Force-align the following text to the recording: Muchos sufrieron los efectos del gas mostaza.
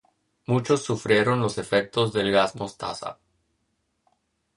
Muchos 0.47 0.83
sufrieron 0.83 1.41
los 1.41 1.59
efectos 1.59 2.11
del 2.11 2.31
gas 2.31 2.55
mostaza. 2.55 3.19